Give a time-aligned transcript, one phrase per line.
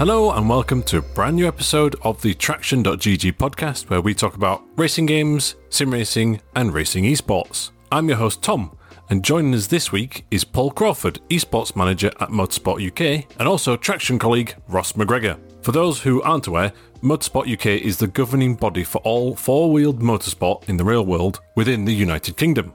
[0.00, 4.34] Hello and welcome to a brand new episode of the Traction.gg podcast where we talk
[4.34, 7.72] about racing games, sim racing, and racing esports.
[7.92, 8.74] I'm your host Tom,
[9.10, 13.76] and joining us this week is Paul Crawford, esports manager at Motorsport UK, and also
[13.76, 15.38] Traction colleague Ross McGregor.
[15.60, 16.72] For those who aren't aware,
[17.02, 21.40] Motorsport UK is the governing body for all four wheeled motorsport in the real world
[21.56, 22.72] within the United Kingdom.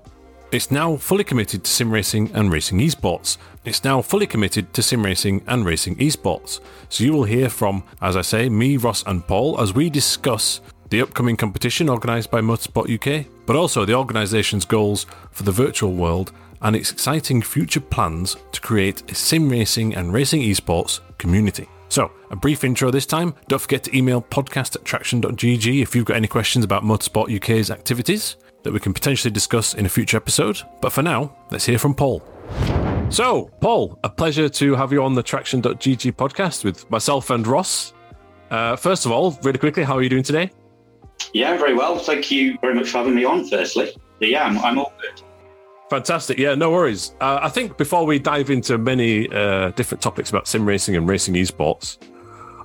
[0.52, 3.38] It's now fully committed to sim racing and racing esports.
[3.66, 6.60] It's now fully committed to sim racing and racing esports.
[6.90, 10.62] So you will hear from, as I say, me, Ross, and Paul as we discuss
[10.90, 15.94] the upcoming competition organised by Motorsport UK, but also the organisation's goals for the virtual
[15.94, 21.68] world and its exciting future plans to create a sim racing and racing esports community.
[21.90, 23.34] So, a brief intro this time.
[23.48, 27.72] Don't forget to email podcast at traction.gg if you've got any questions about Motorsport UK's
[27.72, 30.62] activities that we can potentially discuss in a future episode.
[30.82, 32.22] But for now, let's hear from Paul.
[33.10, 37.94] So, Paul, a pleasure to have you on the Traction.gg podcast with myself and Ross.
[38.52, 40.52] Uh, first of all, really quickly, how are you doing today?
[41.34, 41.98] Yeah, very well.
[41.98, 43.96] Thank you very much for having me on, firstly.
[44.20, 45.22] Yeah, I'm, I'm all good.
[45.90, 46.38] Fantastic.
[46.38, 47.16] Yeah, no worries.
[47.22, 51.08] Uh, I think before we dive into many uh, different topics about sim racing and
[51.08, 51.98] racing esports,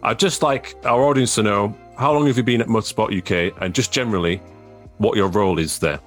[0.02, 3.56] I'd just like our audience to know how long have you been at Motorsport UK
[3.62, 4.38] and just generally
[4.98, 6.00] what your role is there.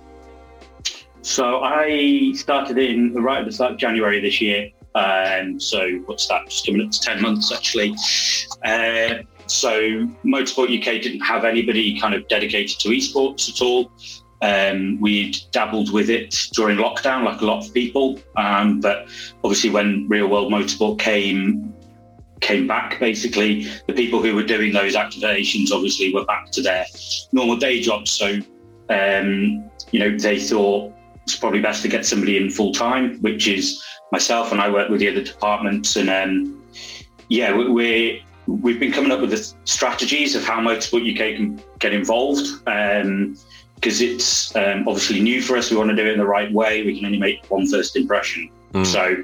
[1.23, 4.69] So I started in right at the start of January this year.
[4.93, 6.49] Um, so what's that?
[6.49, 7.95] Just coming up to 10 months actually.
[8.65, 13.91] Uh, so Motorsport UK didn't have anybody kind of dedicated to esports at all.
[14.41, 18.19] Um, we'd dabbled with it during lockdown, like a lot of people.
[18.35, 19.07] Um, but
[19.45, 21.73] obviously, when real world motorsport came
[22.41, 26.85] came back, basically, the people who were doing those activations obviously were back to their
[27.31, 28.11] normal day jobs.
[28.11, 28.39] So
[28.89, 30.93] um, you know, they thought
[31.23, 34.89] it's probably best to get somebody in full time, which is myself, and I work
[34.89, 35.95] with the other departments.
[35.95, 36.63] And um,
[37.29, 41.93] yeah, we're we've been coming up with the strategies of how Motorsport UK can get
[41.93, 42.47] involved.
[42.67, 43.37] Um,
[43.75, 46.49] because it's um, obviously new for us, we want to do it in the right
[46.53, 46.85] way.
[46.85, 48.49] We can only make one first impression.
[48.73, 48.85] Mm.
[48.85, 49.23] So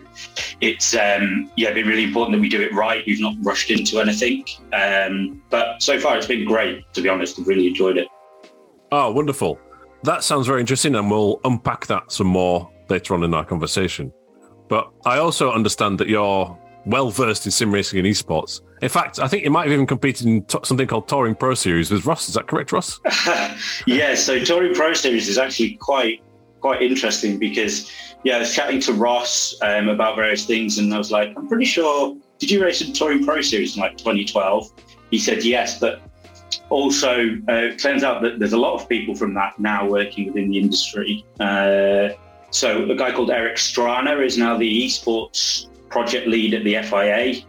[0.59, 3.02] it's um, yeah, been really important that we do it right.
[3.07, 6.91] We've not rushed into anything, um, but so far it's been great.
[6.94, 8.09] To be honest, I've really enjoyed it.
[8.91, 9.59] Oh, wonderful.
[10.03, 14.13] That sounds very interesting, and we'll unpack that some more later on in our conversation.
[14.67, 18.61] But I also understand that you're well versed in sim racing and esports.
[18.81, 21.53] In fact, I think you might have even competed in t- something called Touring Pro
[21.53, 22.29] Series with Ross.
[22.29, 22.99] Is that correct, Ross?
[23.87, 24.15] yeah.
[24.15, 26.21] So Touring Pro Series is actually quite
[26.61, 27.91] quite interesting because
[28.23, 31.47] yeah, I was chatting to Ross um, about various things, and I was like, I'm
[31.47, 32.16] pretty sure.
[32.37, 34.71] Did you race in Touring Pro Series in like 2012?
[35.11, 36.01] He said yes, but
[36.69, 40.27] also, uh, it turns out that there's a lot of people from that now working
[40.27, 41.25] within the industry.
[41.39, 42.09] Uh,
[42.51, 47.45] so, a guy called Eric Strana is now the esports project lead at the FIA.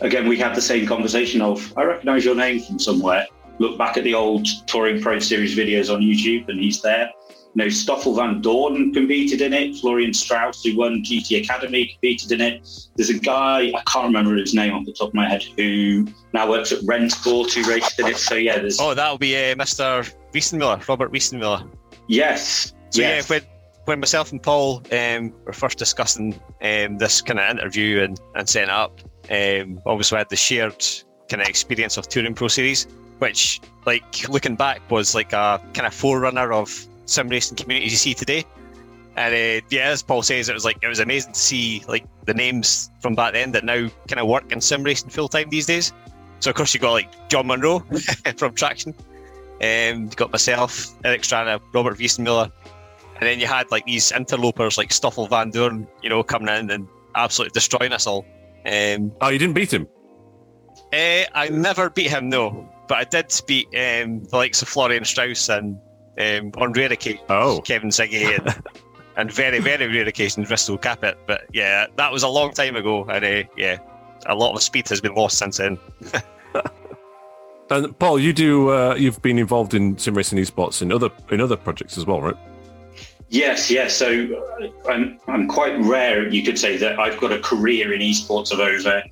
[0.00, 3.26] Again, we had the same conversation of, I recognize your name from somewhere.
[3.58, 7.10] Look back at the old Touring Pro Series videos on YouTube, and he's there.
[7.54, 9.76] You know, Stoffel Vandoorne competed in it.
[9.76, 12.68] Florian Strauss, who won GT Academy, competed in it.
[12.96, 16.06] There's a guy, I can't remember his name off the top of my head, who
[16.32, 18.16] now works at Rennsport, who raced in it.
[18.16, 18.80] So, yeah, there's.
[18.80, 20.10] Oh, that'll be uh, Mr.
[20.32, 21.68] Wiesenmüller, Robert Wiesenmüller.
[22.08, 22.72] Yes.
[22.88, 23.28] So, yes.
[23.28, 23.42] yeah, when,
[23.84, 28.48] when myself and Paul um, were first discussing um, this kind of interview and, and
[28.48, 28.98] setting up,
[29.30, 30.84] um, obviously, we had the shared
[31.28, 32.86] kind of experience of Touring Pro Series,
[33.18, 37.98] which, like, looking back, was like a kind of forerunner of sim racing communities you
[37.98, 38.44] see today.
[39.16, 42.04] And uh, yeah, as Paul says, it was like it was amazing to see like
[42.24, 45.50] the names from back then that now kind of work in sim racing full time
[45.50, 45.92] these days.
[46.40, 47.80] So of course you got like John Monroe
[48.36, 48.94] from Traction,
[49.62, 52.50] um, you got myself, Eric Strana, Robert Wiesenmüller,
[53.16, 56.88] and then you had like these interlopers like Stoffel Vandoorne, you know, coming in and
[57.14, 58.26] absolutely destroying us all.
[58.66, 59.86] Um, oh, you didn't beat him?
[60.92, 65.04] Uh, I never beat him, no, but I did beat um, the likes of Florian
[65.04, 65.78] Strauss and
[66.18, 67.60] um, on rare occasions, oh.
[67.64, 68.62] Kevin Siggy and,
[69.16, 71.18] and very, very rare occasions, Bristol Capit.
[71.26, 73.78] But yeah, that was a long time ago, and uh, yeah,
[74.26, 75.78] a lot of speed has been lost since then.
[77.70, 81.40] and Paul, you do uh, you've been involved in sim racing esports in other in
[81.40, 82.36] other projects as well, right?
[83.28, 83.96] Yes, yes.
[83.96, 84.28] So
[84.60, 86.28] uh, I'm I'm quite rare.
[86.28, 89.02] You could say that I've got a career in esports of over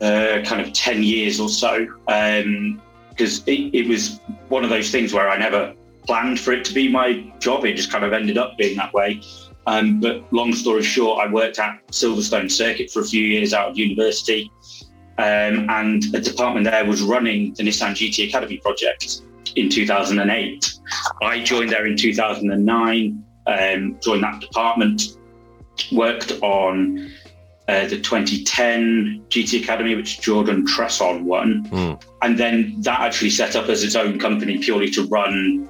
[0.00, 1.86] uh, kind of ten years or so.
[2.06, 5.72] because um, it, it was one of those things where I never
[6.06, 7.64] planned for it to be my job.
[7.64, 9.20] It just kind of ended up being that way.
[9.66, 13.70] Um, but long story short, I worked at Silverstone Circuit for a few years out
[13.70, 14.50] of university.
[15.16, 19.22] Um, and a department there was running the Nissan GT Academy project
[19.56, 20.74] in 2008.
[21.22, 25.16] I joined there in 2009, um, joined that department,
[25.92, 27.10] worked on
[27.68, 31.64] uh, the 2010 GT Academy, which Jordan Tresson won.
[31.70, 32.02] Mm.
[32.22, 35.68] And then that actually set up as its own company purely to run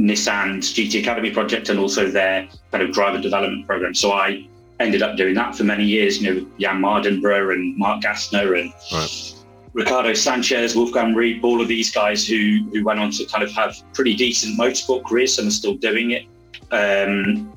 [0.00, 3.94] Nissan's GT Academy project and also their kind of driver development program.
[3.94, 4.46] So I
[4.80, 8.72] ended up doing that for many years, you know, Jann Mardenborough and Mark Gassner and
[8.92, 9.34] Right.
[9.72, 13.52] Ricardo Sanchez, Wolfgang Reip, all of these guys who who went on to kind of
[13.52, 15.36] have pretty decent motorsport careers.
[15.36, 16.24] Some are still doing it.
[16.72, 17.56] Um,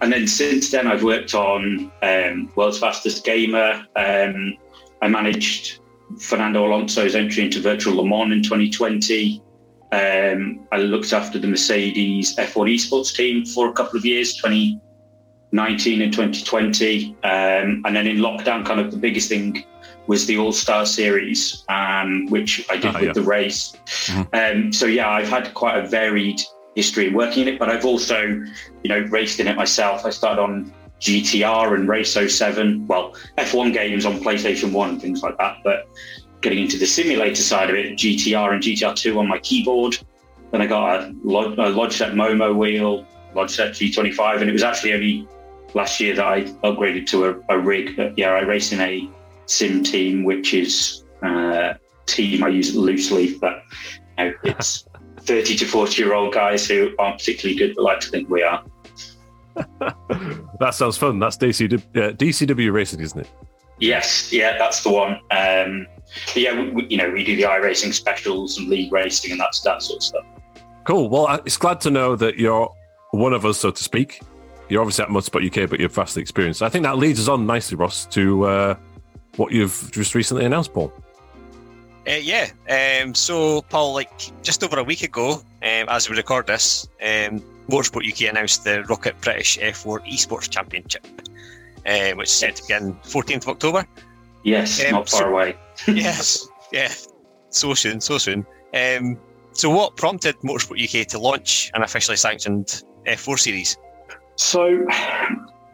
[0.00, 3.84] and then since then, I've worked on um, World's Fastest Gamer.
[3.96, 4.56] Um,
[5.02, 5.80] I managed
[6.18, 9.42] Fernando Alonso's entry into Virtual Le Mans in 2020.
[9.92, 16.02] Um, I looked after the Mercedes F1 esports team for a couple of years, 2019
[16.02, 17.16] and 2020.
[17.24, 19.64] Um, and then in lockdown, kind of the biggest thing
[20.06, 23.12] was the All Star Series, um, which I did Ah, with yeah.
[23.12, 23.72] the race.
[23.86, 24.26] Mhm.
[24.66, 26.40] Um, so yeah, I've had quite a varied
[26.74, 28.20] history in working in it, but I've also,
[28.82, 30.06] you know, raced in it myself.
[30.06, 35.22] I started on GTR and Race 07, well, F1 games on PlayStation 1 and things
[35.22, 35.58] like that.
[35.64, 35.88] But
[36.40, 39.98] getting into the simulator side of it, GTR and GTR2 on my keyboard.
[40.50, 44.94] Then I got a, Log- a Logitech Momo wheel, Logitech G25, and it was actually
[44.94, 45.28] only
[45.74, 47.96] last year that I upgraded to a, a rig.
[47.96, 49.08] But yeah, I race in a
[49.46, 51.74] sim team, which is uh,
[52.06, 53.62] team I use loosely, but
[54.18, 54.86] you know, it's
[55.20, 58.42] 30 to 40 year old guys who aren't particularly good, but like to think we
[58.42, 58.64] are.
[60.60, 61.18] That sounds fun.
[61.18, 63.30] That's DCW, uh, DCW Racing, isn't it?
[63.80, 65.20] Yes, yeah, that's the one.
[65.30, 65.86] Um,
[66.26, 69.40] but yeah, we, we- you know, we do the iRacing specials and league racing and
[69.40, 70.24] that's that sort of stuff.
[70.84, 71.08] Cool.
[71.08, 72.72] Well, I- it's glad to know that you're
[73.12, 74.20] one of us, so to speak.
[74.68, 76.62] You're obviously at Motorsport UK, but you're vastly experienced.
[76.62, 78.74] I think that leads us on nicely, Ross, to uh,
[79.36, 80.92] what you've just recently announced, Paul.
[82.08, 82.48] Uh, yeah.
[82.68, 84.10] Um, so, Paul, like
[84.42, 85.32] just over a week ago,
[85.62, 91.04] um, as we record this, um, Motorsport UK announced the ROKiT British F4 Esports Championship,
[91.86, 93.86] uh, which is set to begin 14th of October.
[94.42, 95.56] Yes, Um, not far so- away.
[95.88, 96.92] yes, yeah,
[97.50, 98.46] so soon, so soon.
[98.74, 99.18] Um,
[99.52, 103.76] so, what prompted Motorsport UK to launch an officially sanctioned F4 series?
[104.36, 104.66] So,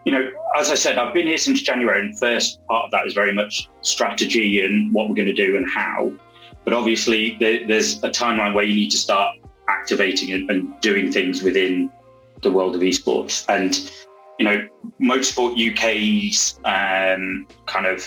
[0.05, 3.07] you know, as I said, I've been here since January, and first part of that
[3.07, 6.13] is very much strategy and what we're going to do and how.
[6.65, 9.37] But obviously, there, there's a timeline where you need to start
[9.69, 11.91] activating and, and doing things within
[12.43, 13.45] the world of esports.
[13.49, 13.91] And,
[14.39, 14.69] you know,
[15.01, 18.05] Motorsport UK's um, kind of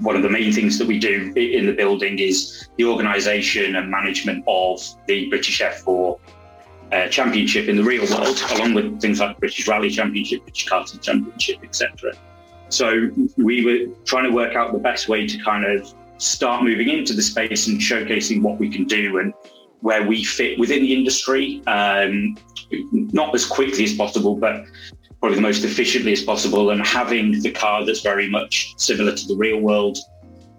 [0.00, 3.90] one of the main things that we do in the building is the organisation and
[3.90, 6.18] management of the British F4
[6.92, 11.00] uh, championship in the real world, along with things like British Rally Championship, British Karting
[11.00, 12.12] Championship, etc.
[12.68, 16.88] So we were trying to work out the best way to kind of start moving
[16.88, 19.34] into the space and showcasing what we can do and
[19.80, 22.36] where we fit within the industry, um,
[22.92, 24.64] not as quickly as possible, but
[25.22, 29.26] probably the most efficiently as possible, and having the car that's very much similar to
[29.28, 29.96] the real world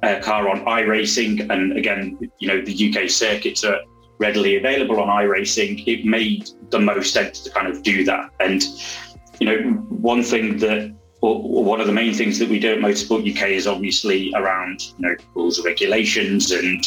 [0.03, 1.49] uh, car on iRacing.
[1.51, 3.81] And again, you know, the UK circuits are
[4.19, 8.29] readily available on iRacing, it made the most sense to kind of do that.
[8.39, 8.63] And,
[9.41, 9.57] you know,
[9.89, 13.67] one thing that, one of the main things that we do at Motorsport UK is
[13.67, 16.85] obviously around, you know, rules and regulations and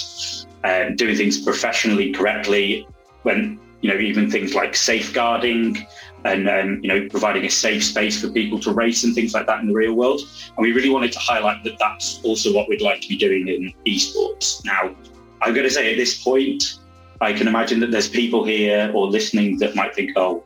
[0.64, 2.86] um, doing things professionally correctly.
[3.22, 5.86] When, you know, even things like safeguarding
[6.24, 9.46] and, um, you know, providing a safe space for people to race and things like
[9.46, 10.20] that in the real world.
[10.56, 13.48] And we really wanted to highlight that that's also what we'd like to be doing
[13.48, 14.64] in esports.
[14.64, 14.94] Now,
[15.42, 16.80] I'm going to say at this point,
[17.20, 20.42] I can imagine that there's people here or listening that might think, oh,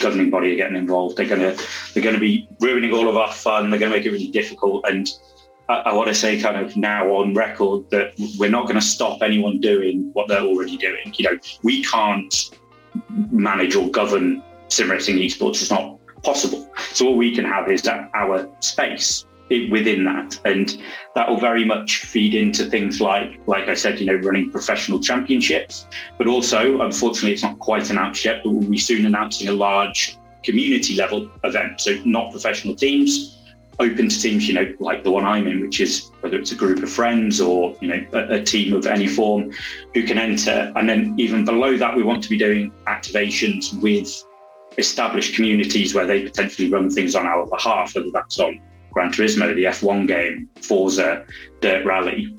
[0.00, 1.16] governing body are getting involved.
[1.16, 1.56] They're gonna
[1.92, 3.70] they're gonna be ruining all of our fun.
[3.70, 4.84] They're gonna make it really difficult.
[4.88, 5.08] And
[5.68, 8.84] I, I want to say kind of now on record that we're not going to
[8.84, 11.14] stop anyone doing what they're already doing.
[11.16, 12.50] You know, we can't
[13.30, 14.42] manage or govern
[14.74, 15.62] sim racing esports.
[15.62, 16.68] is not possible.
[16.92, 19.26] So all we can have is our space
[19.70, 20.82] within that, and
[21.14, 24.98] that will very much feed into things like, like I said, you know, running professional
[24.98, 25.86] championships,
[26.18, 30.16] but also, unfortunately, it's not quite announced yet, but we'll be soon announcing a large
[30.42, 31.80] community level event.
[31.80, 33.38] So not professional teams,
[33.78, 36.56] open to teams, you know, like the one I'm in, which is whether it's a
[36.56, 39.52] group of friends or, you know, a, a team of any form
[39.94, 40.72] who can enter.
[40.76, 44.24] And then even below that, we want to be doing activations with
[44.78, 48.60] established communities where they potentially run things on our behalf, whether that's on
[48.92, 51.24] Gran Turismo, the F1 game, Forza,
[51.60, 52.36] Dirt Rally,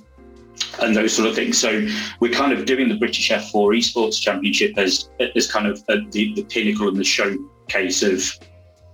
[0.81, 1.57] and those sort of things.
[1.57, 1.85] So
[2.19, 6.45] we're kind of doing the British F4 Esports Championship as, as kind of the, the
[6.49, 8.23] pinnacle and the showcase of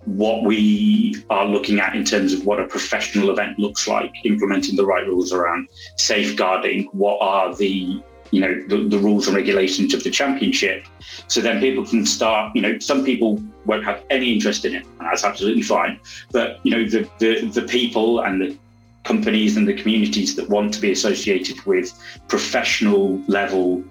[0.05, 4.75] what we are looking at in terms of what a professional event looks like, implementing
[4.75, 5.67] the right rules around
[5.97, 10.85] safeguarding, what are the you know the, the rules and regulations of the championship.
[11.27, 14.85] So then people can start you know some people won't have any interest in it.
[14.85, 15.99] And that's absolutely fine.
[16.31, 18.57] But you know the the, the people and the
[19.03, 21.91] companies and the communities that want to be associated with
[22.27, 23.83] professional level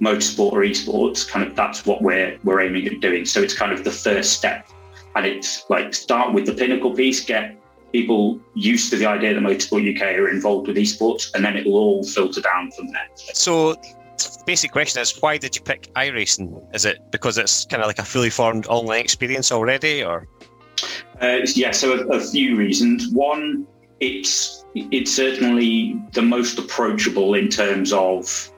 [0.00, 3.24] motorsport or esports, kind of that's what we're we're aiming at doing.
[3.24, 4.68] So it's kind of the first step,
[5.16, 7.56] and it's like start with the pinnacle piece, get
[7.92, 11.66] people used to the idea that Motorsport UK are involved with esports, and then it
[11.66, 13.08] will all filter down from there.
[13.14, 13.76] So,
[14.46, 16.62] basic question is, why did you pick iRacing?
[16.74, 20.26] Is it because it's kind of like a fully formed online experience already, or?
[21.20, 23.08] Uh, yeah, so a, a few reasons.
[23.08, 23.66] One,
[24.00, 28.50] it's it's certainly the most approachable in terms of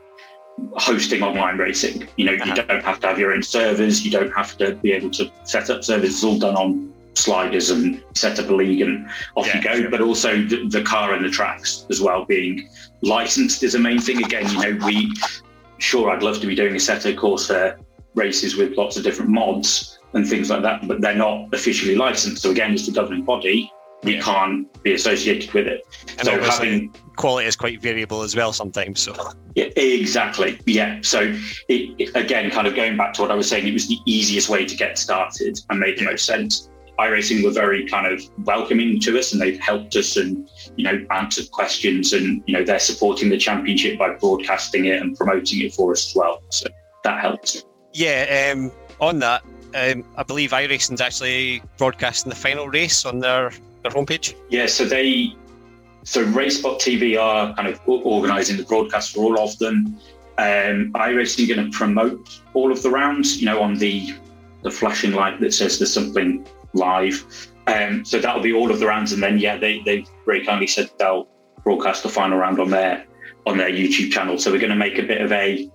[0.74, 2.06] hosting online racing.
[2.16, 2.44] You know, uh-huh.
[2.46, 4.04] you don't have to have your own servers.
[4.04, 6.10] You don't have to be able to set up servers.
[6.10, 9.74] It's all done on sliders and set up a league and off yeah, you go.
[9.76, 9.90] Sure.
[9.90, 12.68] But also the, the, car and the tracks as well being
[13.02, 14.22] licensed is a main thing.
[14.24, 15.12] Again, you know, we
[15.78, 17.82] sure I'd love to be doing a Assetto Corsa uh,
[18.14, 22.42] races with lots of different mods and things like that, but they're not officially licensed.
[22.42, 24.22] So again, it's the governing body, we yeah.
[24.22, 25.86] can't be associated with it.
[26.18, 29.00] And so having quality is quite variable as well sometimes.
[29.00, 29.14] So
[29.54, 30.58] yeah, exactly.
[30.66, 31.00] Yeah.
[31.02, 31.36] So
[31.68, 33.98] it, it, again, kind of going back to what I was saying, it was the
[34.06, 36.70] easiest way to get started and made the most sense
[37.00, 41.04] iRacing were very kind of welcoming to us and they've helped us and, you know,
[41.10, 45.72] answered questions and, you know, they're supporting the championship by broadcasting it and promoting it
[45.72, 46.42] for us as well.
[46.50, 46.66] So
[47.04, 47.64] that helps.
[47.94, 48.52] Yeah.
[48.52, 49.42] Um, on that,
[49.74, 53.50] um, I believe iRacing's actually broadcasting the final race on their,
[53.82, 54.34] their homepage.
[54.50, 54.66] Yeah.
[54.66, 55.34] So they,
[56.04, 59.98] so RaceSpot TV are kind of organising the broadcast for all of them.
[60.38, 64.14] Um, iRacing going to promote all of the rounds, you know, on the
[64.62, 67.24] the flashing light that says there's something live.
[67.66, 70.66] Um, so that'll be all of the rounds, and then yeah, they they very kindly
[70.66, 71.28] said they'll
[71.62, 73.06] broadcast the final round on their
[73.46, 74.38] on their YouTube channel.
[74.38, 75.70] So we're going to make a bit of a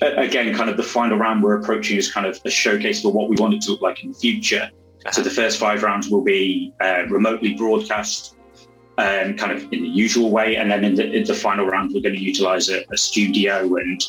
[0.00, 3.28] again, kind of the final round we're approaching is kind of a showcase for what
[3.28, 4.70] we want it to look like in the future.
[5.12, 8.36] So the first five rounds will be uh, remotely broadcast,
[8.98, 11.92] um, kind of in the usual way, and then in the, in the final round
[11.94, 14.04] we're going to utilize a, a studio and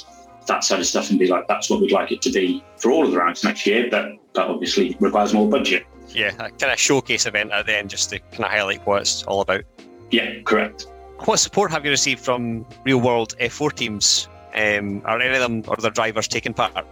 [0.48, 2.92] that sort of stuff and be like, that's what we'd like it to be for
[2.92, 3.88] all of the rounds next year.
[3.92, 7.90] But that obviously requires more budget yeah, a kind of showcase event at the end
[7.90, 9.64] just to kind of highlight what it's all about.
[10.12, 10.88] Yeah, correct.
[11.26, 14.28] What support have you received from real world F4 teams?
[14.56, 16.86] Um, are any of them or their drivers taking part?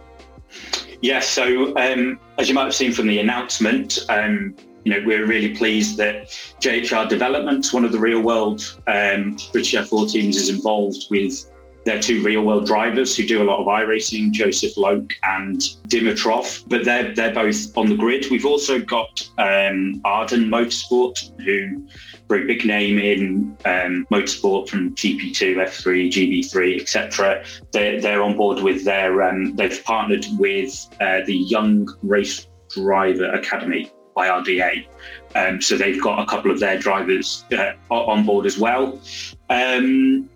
[1.02, 4.54] Yeah, so um, as you might have seen from the announcement, um,
[4.84, 6.28] you know, we're really pleased that
[6.60, 11.50] JHR Development, one of the real world um, British F4 teams, is involved with
[11.86, 16.68] they're two real world drivers who do a lot of iRacing, Joseph Loake and Dimitrov,
[16.68, 18.26] but they're they're both on the grid.
[18.30, 21.86] We've also got um, Arden Motorsport, who
[22.28, 27.44] very big name in um, motorsport from GP2, F3, GB3, etc.
[27.72, 29.22] They're, they're on board with their.
[29.22, 34.86] Um, they've partnered with uh, the Young Race Driver Academy YRDA.
[35.36, 39.00] Um, so they've got a couple of their drivers uh, on board as well.
[39.50, 40.28] Um,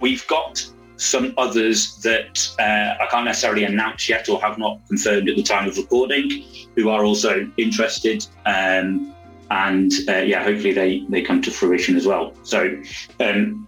[0.00, 0.64] We've got
[0.96, 5.42] some others that uh, I can't necessarily announce yet or have not confirmed at the
[5.42, 6.44] time of recording,
[6.76, 8.24] who are also interested.
[8.46, 9.12] Um,
[9.50, 12.32] and uh, yeah, hopefully they, they come to fruition as well.
[12.44, 12.80] So
[13.20, 13.66] um,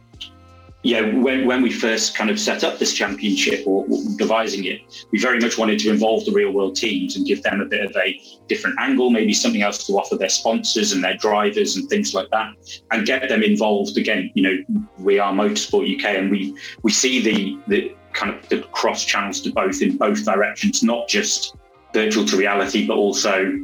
[0.85, 4.83] yeah, when, when we first kind of set up this championship or, or, devising it,
[5.11, 7.87] we very much wanted to involve the real world teams and give them a bit
[7.87, 11.89] of a different angle, maybe something else to offer their sponsors and their drivers and
[11.89, 12.53] things like that,
[12.91, 13.97] and get them involved.
[13.97, 18.47] Again, you know, we are Motorsport UK, and we we see the the kind of
[18.51, 21.57] the cross channels to both in both directions, not just
[21.95, 23.59] virtual to reality, but also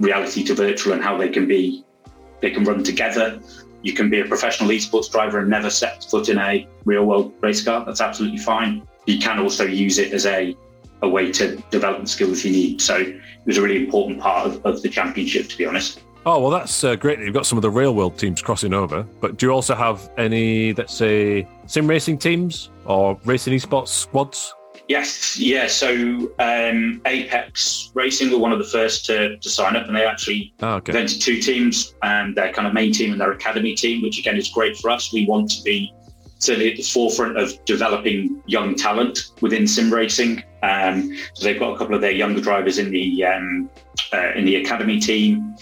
[0.00, 1.84] reality to virtual and how they can be
[2.40, 3.40] they can run together
[3.82, 7.32] you can be a professional esports driver and never set foot in a real world
[7.40, 7.84] race car.
[7.84, 8.86] That's absolutely fine.
[9.06, 10.56] You can also use it as a,
[11.02, 12.80] a way to develop the skills you need.
[12.80, 16.00] So it was a really important part of, of the championship, to be honest.
[16.24, 17.18] Oh, well, that's uh, great.
[17.18, 19.02] You've got some of the real world teams crossing over.
[19.20, 24.54] But do you also have any, let's say, sim racing teams or racing esports squads?
[24.92, 25.68] Yes, yeah.
[25.68, 30.04] So um, Apex Racing were one of the first to, to sign up, and they
[30.04, 30.92] actually oh, okay.
[30.92, 34.36] invented two teams, and their kind of main team and their academy team, which again
[34.36, 35.10] is great for us.
[35.10, 35.94] We want to be
[36.40, 40.42] certainly at the forefront of developing young talent within sim racing.
[40.62, 43.70] Um, so they've got a couple of their younger drivers in the um,
[44.12, 45.56] uh, in the academy team.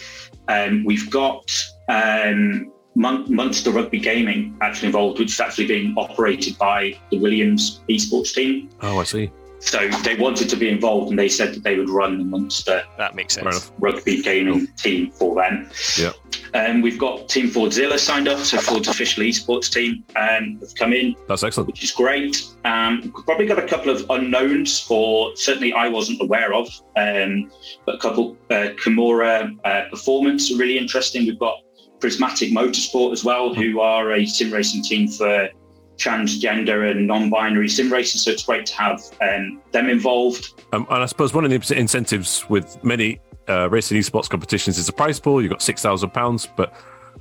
[0.49, 1.49] Um, we've got
[1.89, 8.35] um, Munster Rugby Gaming actually involved, which is actually being operated by the Williams esports
[8.35, 8.69] team.
[8.83, 9.31] Oh, I see.
[9.61, 12.83] So they wanted to be involved, and they said that they would run the Munster.
[12.97, 13.71] That makes sense.
[13.79, 15.71] Rugby gaming team for them.
[15.99, 16.13] Yeah.
[16.55, 20.93] Um, we've got Team Fordzilla signed up, so Ford's official esports team um, have come
[20.93, 21.15] in.
[21.29, 21.69] That's excellent.
[21.69, 22.43] Which is great.
[22.65, 26.69] Um, probably got a couple of unknowns, or certainly I wasn't aware of.
[26.97, 27.51] Um,
[27.85, 31.27] but a couple, uh, Kimura uh, Performance really interesting.
[31.27, 31.61] We've got
[32.01, 35.49] Prismatic Motorsport as well, who are a sim racing team for
[35.97, 38.25] transgender and non-binary sim racers.
[38.25, 40.63] So it's great to have um, them involved.
[40.73, 44.89] Um, and I suppose one of the incentives with many uh, racing esports competitions is
[44.89, 45.43] a prize pool.
[45.43, 46.73] You've got six thousand pounds, but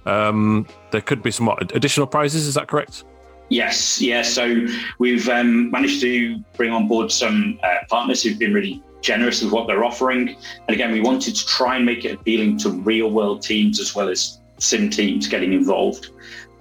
[0.05, 2.47] um, there could be some additional prizes.
[2.47, 3.03] Is that correct?
[3.49, 4.21] Yes, yeah.
[4.21, 4.67] So
[4.99, 9.51] we've um, managed to bring on board some uh, partners who've been really generous with
[9.51, 10.35] what they're offering.
[10.67, 13.95] And again, we wanted to try and make it appealing to real world teams as
[13.95, 16.11] well as sim teams getting involved.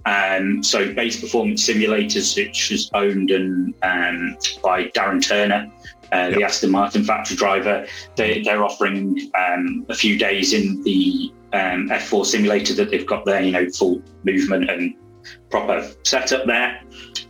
[0.04, 5.70] Um, so Base Performance Simulators, which is owned and um, by Darren Turner,
[6.12, 6.34] uh, yep.
[6.34, 7.86] the Aston Martin factory driver,
[8.16, 13.24] they, are offering um, a few days in the um, F4 simulator that they've got
[13.26, 14.94] there, you know, full movement and
[15.50, 16.80] proper setup there.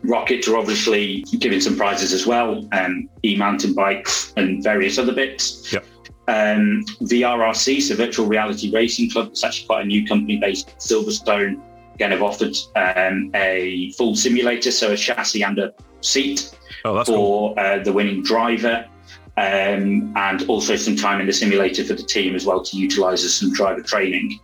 [0.05, 5.73] ROKiT are obviously giving some prizes as well, um, e-mountain bikes and various other bits.
[5.73, 5.85] Yep.
[6.29, 10.75] Um, VRRC, so Virtual Reality Racing Club, it's actually quite a new company based in
[10.77, 11.61] Silverstone
[11.99, 17.05] again have offered um, a full simulator, so a chassis and a seat oh, for
[17.05, 17.55] cool.
[17.59, 18.87] uh, the winning driver.
[19.37, 23.23] Um, and also some time in the simulator for the team as well to utilize
[23.25, 24.41] as some driver training.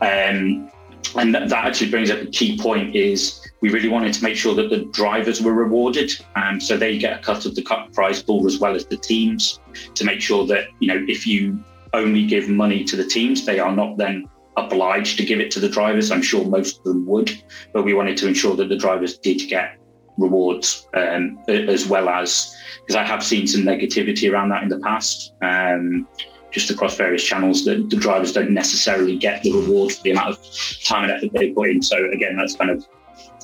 [0.00, 0.68] Um,
[1.16, 4.54] and that, actually brings up a key point is we really wanted to make sure
[4.56, 6.12] that the drivers were rewarded.
[6.34, 8.96] Um, so they get a cut of the cup prize pool as well as the
[8.96, 9.60] teams
[9.94, 11.62] to make sure that, you know, if you
[11.94, 15.60] only give money to the teams, they are not then obliged to give it to
[15.60, 16.10] the drivers.
[16.10, 17.30] I'm sure most of them would,
[17.72, 19.78] but we wanted to ensure that the drivers did get
[20.18, 24.80] rewards um, as well as because I have seen some negativity around that in the
[24.80, 25.32] past.
[25.40, 26.08] Um,
[26.50, 30.28] just across various channels, that the drivers don't necessarily get the reward for the amount
[30.28, 31.80] of time and effort they put in.
[31.80, 32.86] So again, that's kind of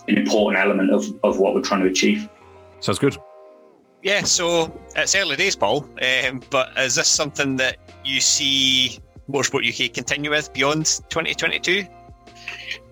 [0.08, 2.28] an important element of, of what we're trying to achieve.
[2.80, 3.16] Sounds good.
[4.02, 5.88] Yeah, so it's early days, Paul.
[6.00, 11.84] Um, but is this something that you see Motorsport UK continue with beyond 2022?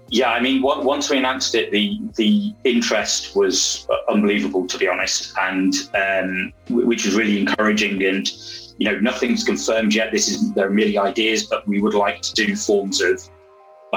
[0.08, 5.36] Yeah, I mean, once we announced it, the the interest was unbelievable, to be honest,
[5.38, 8.04] and um, which was really encouraging.
[8.04, 8.30] And
[8.78, 10.12] you know, nothing's confirmed yet.
[10.12, 13.28] This is there are merely ideas, but we would like to do forms of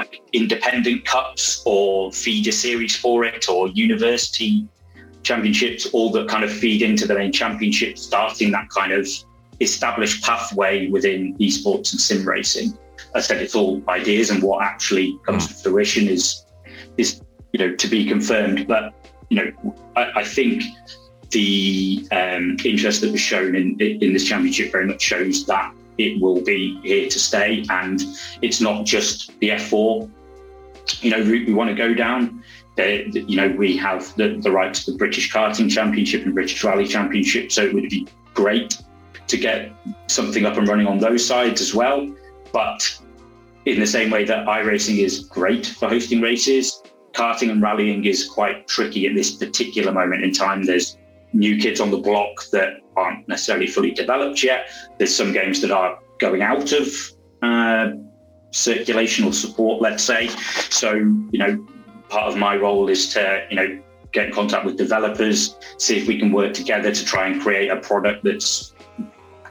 [0.00, 4.66] like independent cups or feeder series for it, or university
[5.22, 9.06] championships, all that kind of feed into the main championship, starting that kind of
[9.60, 12.72] established pathway within esports and sim racing.
[13.14, 16.46] I said it's all ideas, and what actually comes to fruition is
[16.96, 17.20] is
[17.52, 18.66] you know to be confirmed.
[18.66, 18.94] But
[19.28, 20.62] you know, I, I think
[21.30, 26.20] the um, interest that was shown in in this championship very much shows that it
[26.20, 28.02] will be here to stay, and
[28.42, 30.10] it's not just the F4.
[31.00, 32.42] You know, we, we want to go down.
[32.76, 36.86] you know, we have the, the right to the British Karting Championship and British Rally
[36.86, 38.80] Championship, so it would be great
[39.28, 39.72] to get
[40.08, 42.08] something up and running on those sides as well.
[42.52, 42.98] But
[43.66, 46.82] in the same way that iRacing is great for hosting races,
[47.12, 50.64] karting and rallying is quite tricky at this particular moment in time.
[50.64, 50.96] There's
[51.32, 54.70] new kids on the block that aren't necessarily fully developed yet.
[54.98, 56.88] There's some games that are going out of
[57.42, 57.90] uh,
[58.50, 60.28] circulation or support, let's say.
[60.70, 61.66] So, you know,
[62.08, 66.08] part of my role is to, you know, get in contact with developers, see if
[66.08, 68.74] we can work together to try and create a product that's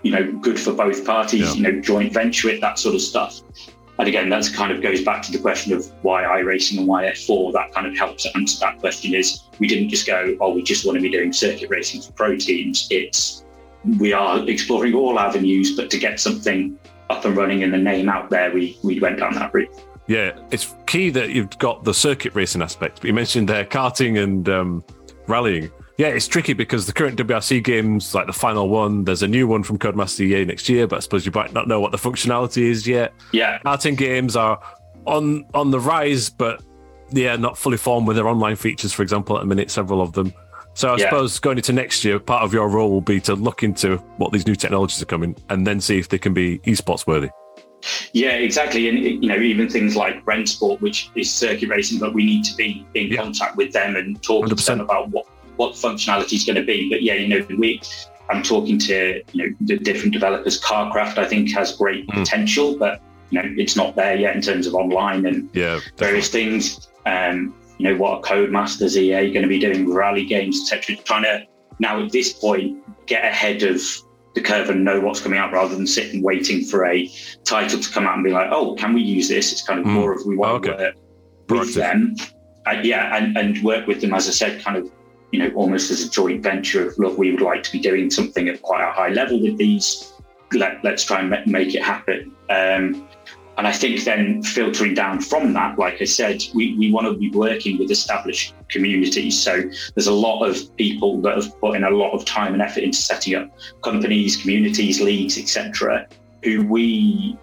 [0.04, 1.54] you know, good for both parties, yeah.
[1.54, 3.42] you know, joint venture it, that sort of stuff.
[4.00, 7.04] And again, that kind of goes back to the question of why iRacing and why
[7.04, 7.52] F4.
[7.52, 10.86] That kind of helps answer that question is we didn't just go, oh, we just
[10.86, 12.88] want to be doing circuit racing for pro teams.
[12.90, 13.44] It's
[13.98, 18.08] we are exploring all avenues, but to get something up and running and the name
[18.08, 19.70] out there, we we went down that route.
[20.08, 23.02] Yeah, it's key that you've got the circuit racing aspect.
[23.02, 24.84] But you mentioned there karting and um,
[25.28, 25.72] rallying.
[26.00, 29.50] Yeah, it's tricky because the current WRC games, like the final one, there's a new
[29.50, 31.98] one from Codemaster EA next year, but I suppose you might not know what the
[31.98, 33.14] functionality is yet.
[33.34, 33.60] Yeah.
[33.66, 34.62] Karting games are
[35.06, 36.64] on on the rise, but
[37.12, 40.14] yeah, not fully formed with their online features, for example, at the minute, several of
[40.14, 40.34] them.
[40.74, 41.10] So I yeah.
[41.10, 44.32] suppose going into next year, part of your role will be to look into what
[44.32, 47.28] these new technologies are coming and then see if they can be esports worthy.
[48.14, 48.88] Yeah, exactly.
[48.88, 52.56] And you know, even things like Rennsport, which is circuit racing, but we need to
[52.56, 53.22] be in yeah.
[53.22, 54.58] contact with them and talk 100%.
[54.58, 55.26] to them about what
[55.60, 56.90] what functionality is going to be.
[56.90, 57.82] But yeah, you know, we
[58.30, 60.62] I'm talking to you know the different developers.
[60.62, 62.14] KartKraft I think has great mm.
[62.14, 66.30] potential, but you know it's not there yet in terms of online and yeah, various
[66.30, 66.88] things.
[67.06, 70.96] Um, you know what are Codemasters EA going to be doing rally games, etc.
[71.04, 71.46] Trying to
[71.80, 73.82] now at this point get ahead of
[74.36, 77.12] the curve and know what's coming out rather than sitting waiting for a
[77.44, 79.52] title to come out and be like, oh, can we use this?
[79.52, 79.92] It's kind of mm.
[79.92, 80.78] more of we want okay.
[80.78, 80.94] to
[81.54, 82.16] work with them.
[82.68, 84.92] Uh, yeah, and, and work with them, as I said, kind of
[85.32, 88.10] you know, almost as a joint venture of, look, we would like to be doing
[88.10, 90.14] something at quite a high level with these.
[90.54, 92.36] Let, us try and make it happen.
[92.50, 93.08] Um,
[93.60, 97.14] and I think then filtering down from that, like I said, we, we want to
[97.14, 99.38] be working with established communities.
[99.38, 99.62] So
[99.96, 102.84] there's a lot of people that have put in a lot of time and effort
[102.84, 103.52] into setting up
[103.84, 106.08] companies, communities, leagues, etc.,
[106.42, 107.38] who we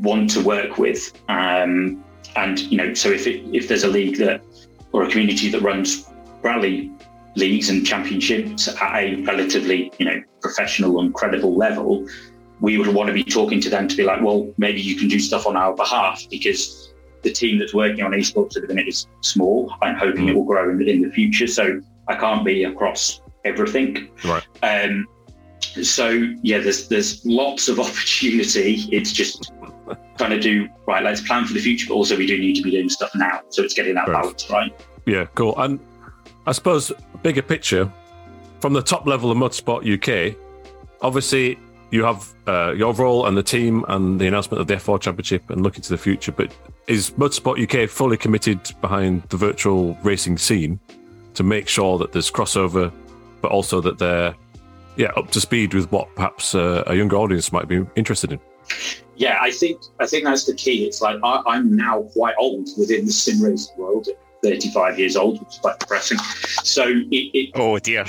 [0.00, 1.12] want to work with.
[1.28, 4.42] Um, and you know, so if it, if there's a league that
[4.92, 6.10] or a community that runs
[6.42, 6.90] rally
[7.36, 12.06] leagues and championships at a relatively you know professional and credible level,
[12.60, 15.08] we would want to be talking to them to be like, well, maybe you can
[15.08, 18.88] do stuff on our behalf because the team that's working on esports at the minute
[18.88, 19.72] is small.
[19.82, 21.46] I'm hoping it will grow in, in the future.
[21.46, 24.10] So I can't be across everything.
[24.24, 24.46] Right.
[24.62, 25.06] Um,
[25.82, 26.08] so
[26.42, 28.88] yeah, there's there's lots of opportunity.
[28.90, 29.52] It's just
[30.18, 31.02] trying to do right.
[31.02, 33.40] Let's plan for the future, but also we do need to be doing stuff now.
[33.50, 34.22] So it's getting that Right.
[34.22, 34.86] balance right.
[35.06, 35.54] Yeah, cool.
[35.58, 35.80] And
[36.50, 36.90] I suppose
[37.22, 37.88] bigger picture
[38.58, 40.36] from the top level of Motorsport UK,
[41.00, 41.56] obviously
[41.92, 45.48] you have uh, your role and the team and the announcement of the F4 Championship
[45.50, 46.32] and looking to the future.
[46.32, 46.52] But
[46.88, 50.80] is Motorsport UK fully committed behind the virtual racing scene
[51.34, 52.92] to make sure that there's crossover,
[53.42, 54.34] but also that they're
[54.96, 58.40] yeah up to speed with what perhaps uh, a younger audience might be interested in?
[59.14, 60.84] Yeah, I think I think that's the key.
[60.84, 64.08] It's like I, I'm now quite old within the sim racing world.
[64.44, 66.18] At 35 years old, which is quite depressing.
[66.62, 68.04] So it, it Oh dear.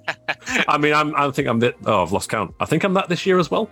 [0.68, 2.54] I mean, I'm, I think I'm the, oh, I've lost count.
[2.60, 3.68] I think I'm that this year as well.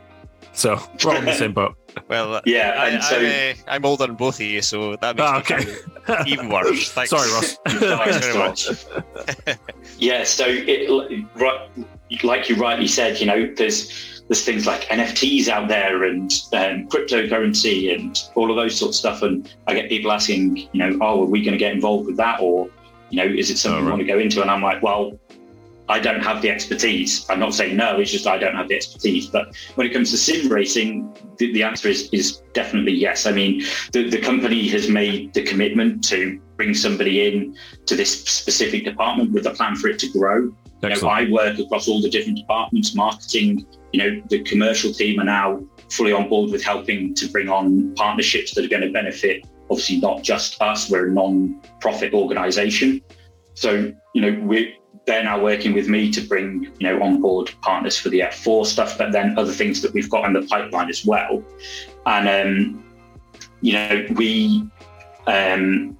[0.52, 1.74] So we're all in the same boat.
[2.08, 5.16] Well, uh, yeah, I, and so I, I'm older than both of you, so that
[5.16, 5.64] makes Ah, it okay.
[6.04, 6.90] kind of even worse.
[6.92, 7.10] Thanks.
[7.10, 7.58] Sorry, Ross.
[7.66, 8.68] Thanks very much.
[9.98, 11.68] yeah, so it right,
[12.22, 16.86] like you rightly said, you know, there's there's things like NFTs out there and um,
[16.88, 19.22] cryptocurrency and all of those sorts of stuff.
[19.22, 22.16] And I get people asking, you know, oh, are we going to get involved with
[22.18, 22.68] that, or
[23.10, 23.96] you know, is it something Oh, we right.
[23.96, 24.42] want to go into?
[24.42, 25.18] And I'm like, well,
[25.88, 27.24] I don't have the expertise.
[27.30, 29.26] I'm not saying no, it's just I don't have the expertise.
[29.26, 33.24] But when it comes to sim racing, the, the answer is is definitely yes.
[33.24, 33.62] I mean,
[33.92, 39.32] the, the company has made the commitment to bring somebody in to this specific department
[39.32, 40.52] with a plan for it to grow.
[40.82, 45.20] You know, I work across all the different departments, marketing, you know, the commercial team
[45.20, 45.60] are now
[45.90, 49.98] fully on board with helping to bring on partnerships that are going to benefit, obviously,
[49.98, 53.00] not just us, we're a non profit organization.
[53.54, 54.72] So, you know, we're,
[55.06, 58.66] they're now working with me to bring, you know, on board partners for the F4
[58.66, 61.42] stuff, but then other things that we've got in the pipeline as well.
[62.06, 62.84] And, um,
[63.62, 64.68] you know, we
[65.26, 65.98] um,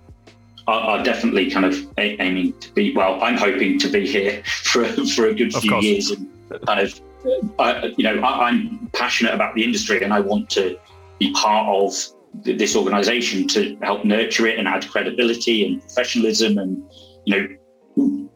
[0.69, 4.43] are, are definitely kind of a- aiming to be, well, I'm hoping to be here
[4.45, 5.85] for, for a good Of few course.
[5.85, 6.29] years and
[6.67, 7.01] kind of,
[7.59, 10.79] I, you know, I, I'm passionate about the industry and I want to
[11.19, 11.95] be part of
[12.45, 16.83] th- this organization to help nurture it and add credibility and professionalism and,
[17.25, 17.49] you know,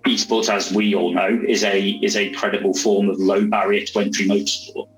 [0.07, 4.01] esports, as we all know, is a is a credible form of low barrier to
[4.01, 4.89] entry motorsport,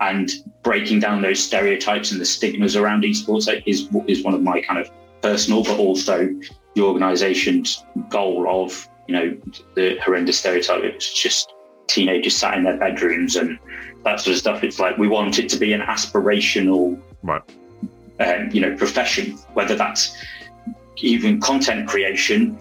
[0.00, 0.30] and
[0.62, 4.78] breaking down those stereotypes and the stigmas around esports is is one of my kind
[4.78, 4.88] of
[5.22, 6.28] personal, but also
[6.74, 9.36] the organisation's goal of you know
[9.74, 10.82] the horrendous stereotype.
[10.84, 11.52] It's just
[11.86, 13.58] teenagers sat in their bedrooms and
[14.04, 14.64] that sort of stuff.
[14.64, 17.42] It's like we want it to be an aspirational, Right.
[18.20, 20.16] um, you know, profession, whether that's
[20.96, 22.58] even content creation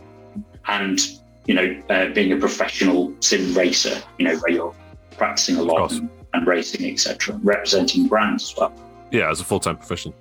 [0.67, 0.99] and
[1.45, 4.75] you know uh, being a professional sim racer, you know, where you're
[5.17, 8.73] practicing a lot and, and racing, etc., representing brands as well.
[9.11, 10.13] Yeah, as a full time profession.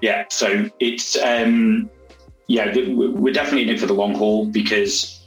[0.00, 1.90] Yeah, so it's um,
[2.48, 5.26] yeah, we- we're definitely in it for the long haul because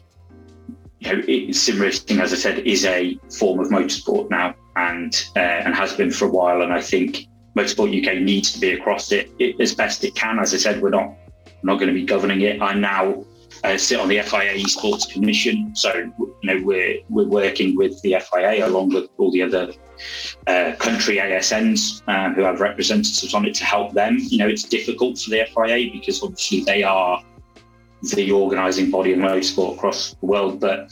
[0.99, 5.25] you know it, sim racing, as I said, is a form of motorsport now and
[5.35, 6.61] uh, and has been for a while.
[6.61, 10.39] And I think Motorsport UK needs to be across it, it as best it can.
[10.39, 11.13] As I said, we're not
[11.63, 12.61] not going to be governing it.
[12.61, 13.23] I now
[13.63, 18.15] uh, sit on the FIA Esports Commission, so you know we're we're working with the
[18.19, 19.73] FIA along with all the other
[20.47, 24.17] uh, country ASNs um, who have representatives on it to help them.
[24.19, 27.23] You know, it's difficult for the FIA because obviously they are
[28.13, 30.89] the organising body of motorsport across the world, but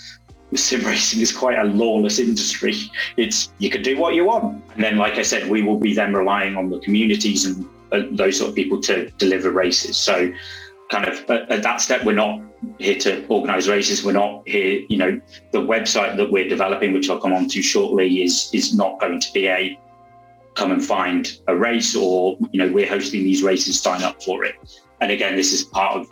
[0.55, 2.75] sim racing is quite a lawless industry.
[3.17, 5.93] It's you can do what you want, and then, like I said, we will be
[5.93, 9.97] then relying on the communities and uh, those sort of people to deliver races.
[9.97, 10.31] So,
[10.89, 12.41] kind of at, at that step, we're not
[12.79, 14.03] here to organise races.
[14.03, 15.19] We're not here, you know,
[15.51, 19.19] the website that we're developing, which I'll come on to shortly, is is not going
[19.19, 19.79] to be a
[20.55, 24.43] come and find a race or you know we're hosting these races, sign up for
[24.43, 24.55] it.
[25.01, 26.07] And again, this is part of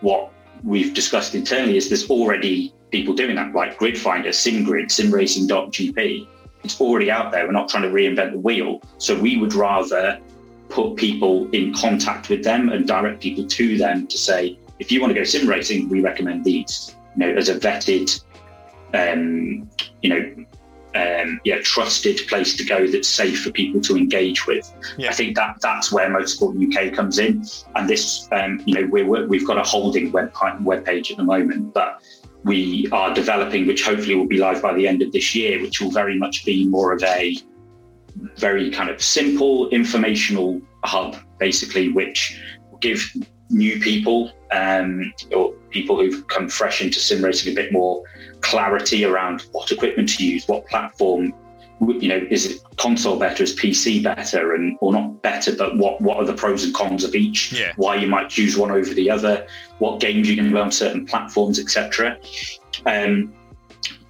[0.00, 0.32] what
[0.62, 1.76] we've discussed internally.
[1.76, 6.28] Is there's already people doing that, like Gridfinder, SimGrid, SimRacing.gp.
[6.62, 7.44] It's already out there.
[7.44, 8.80] We're not trying to reinvent the wheel.
[8.98, 10.18] So we would rather
[10.68, 15.00] put people in contact with them and direct people to them to say, if you
[15.00, 16.94] want to go sim racing, we recommend these.
[17.16, 18.22] You know, as a vetted,
[18.92, 19.68] um,
[20.02, 20.44] you know,
[20.94, 24.72] um, yeah, trusted place to go that's safe for people to engage with.
[24.96, 25.10] Yeah.
[25.10, 27.44] I think that that's where Motorsport UK comes in.
[27.74, 31.24] And this, um, you know, we're, we've got a holding web web page at the
[31.24, 32.00] moment, but
[32.44, 35.80] we are developing, which hopefully will be live by the end of this year, which
[35.80, 37.36] will very much be more of a
[38.36, 43.12] very kind of simple informational hub, basically, which will give
[43.50, 48.02] new people um, or people who've come fresh into sim racing a bit more
[48.40, 51.32] clarity around what equipment to use, what platform,
[51.80, 56.00] you know, is it console better, is PC better, and or not better, but what
[56.00, 57.52] what are the pros and cons of each?
[57.52, 57.72] Yeah.
[57.76, 59.46] Why you might choose one over the other,
[59.78, 62.18] what games you can play on certain platforms, etc.
[62.86, 63.34] Um,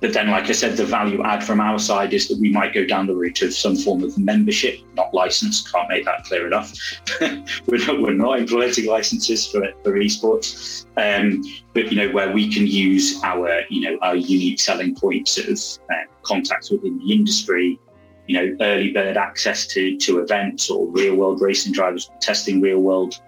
[0.04, 2.74] but then, like I said, the value add from our side is that we might
[2.74, 5.66] go down the route of some form of membership, not license.
[5.72, 6.74] Can't make that clear enough.
[7.66, 12.52] we're, not, we're not implementing licenses for, for esports, um, but you know where we
[12.52, 15.58] can use our you know our unique selling points of
[15.90, 17.80] uh, contacts within the industry,
[18.26, 22.80] you know early bird access to to events or real world racing drivers testing real
[22.80, 23.18] world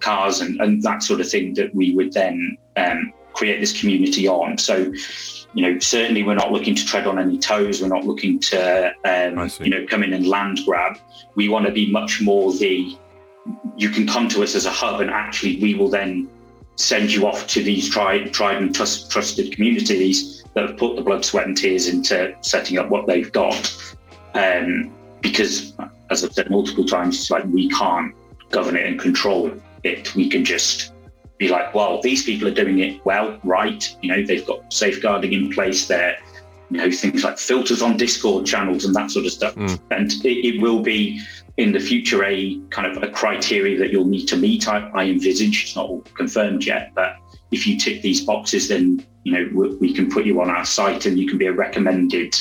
[0.00, 4.26] cars and, and that sort of thing that we would then um, create this community
[4.26, 4.58] on.
[4.58, 4.92] So
[5.56, 7.80] you know, certainly we're not looking to tread on any toes.
[7.80, 10.98] We're not looking to, um, you know, come in and land grab.
[11.34, 12.94] We want to be much more the,
[13.74, 16.28] you can come to us as a hub and actually we will then
[16.76, 21.00] send you off to these tried, tried and trust, trusted communities that have put the
[21.00, 23.94] blood, sweat and tears into setting up what they've got.
[24.34, 24.92] Um,
[25.22, 25.72] because
[26.10, 28.14] as I've said multiple times, it's like we can't
[28.50, 29.50] govern it and control
[29.84, 30.14] it.
[30.14, 30.92] We can just
[31.38, 33.96] be like, well, these people are doing it well, right?
[34.02, 36.18] You know, they've got safeguarding in place there,
[36.70, 39.54] you know, things like filters on Discord channels and that sort of stuff.
[39.54, 39.80] Mm.
[39.90, 41.20] And it, it, will be
[41.56, 44.66] in the future a kind of a criteria that you'll need to meet.
[44.66, 47.16] I, I envisage it's not all confirmed yet, but
[47.50, 50.64] if you tick these boxes, then you know we, we can put you on our
[50.64, 52.34] site and you can be a recommended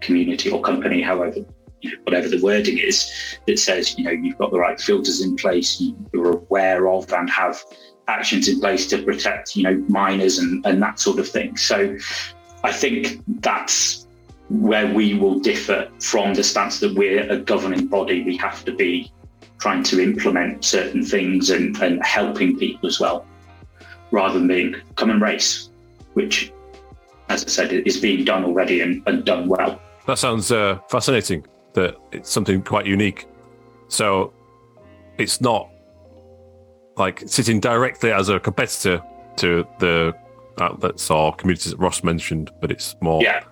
[0.00, 1.44] community or company, however
[1.80, 3.10] you know, whatever the wording is,
[3.46, 5.80] that says you know you've got the right filters in place,
[6.12, 7.62] you're aware of and have
[8.08, 11.56] actions in place to protect, you know, minors and, and that sort of thing.
[11.56, 11.96] So
[12.64, 14.06] I think that's
[14.48, 18.24] where we will differ from the stance that we're a governing body.
[18.24, 19.12] We have to be
[19.58, 23.26] trying to implement certain things and, and helping people as well,
[24.10, 25.70] rather than being come and race,
[26.14, 26.52] which,
[27.28, 29.80] as I said, is being done already and, and done well.
[30.06, 31.46] That sounds uh, fascinating.
[31.74, 33.26] That it's something quite unique.
[33.88, 34.32] So
[35.18, 35.68] it's not
[36.98, 39.02] like sitting directly as a competitor
[39.36, 40.14] to the
[40.60, 43.42] outlets or communities that Ross mentioned, but it's more yeah.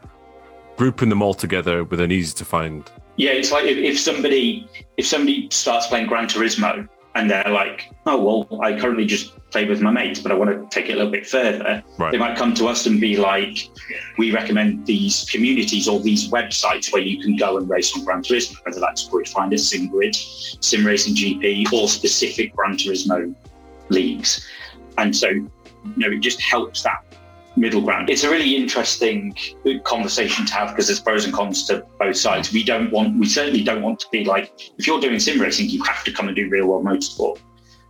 [0.76, 2.90] grouping them all together with an easy to find.
[3.16, 7.90] Yeah, it's like if, if somebody if somebody starts playing Gran Turismo and they're like,
[8.04, 10.92] oh well, I currently just play with my mates, but I want to take it
[10.92, 11.82] a little bit further.
[11.98, 12.12] Right.
[12.12, 13.70] They might come to us and be like,
[14.18, 18.22] we recommend these communities or these websites where you can go and race on Gran
[18.22, 20.14] Turismo, whether that's Grid Finder, SimGrid,
[20.62, 23.34] Sim Racing GP, or specific Gran Turismo
[23.88, 24.46] leagues.
[24.98, 25.48] And so, you
[25.96, 27.02] know, it just helps that
[27.56, 28.10] middle ground.
[28.10, 29.36] It's a really interesting
[29.84, 32.52] conversation to have because there's pros and cons to both sides.
[32.52, 35.68] We don't want, we certainly don't want to be like, if you're doing sim racing,
[35.68, 37.38] you have to come and do real world motorsport.